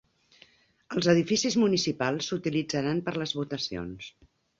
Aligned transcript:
Els 0.95 1.09
edificis 1.11 1.57
municipals 1.63 2.29
s'utilitzaran 2.31 3.03
per 3.11 3.13
a 3.15 3.21
les 3.25 3.35
votacions. 3.41 4.09